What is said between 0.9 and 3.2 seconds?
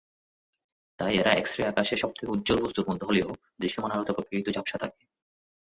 তাই এরা এক্স-রে আকাশে সবথেকে উজ্জ্বল বস্তুর মধ্যে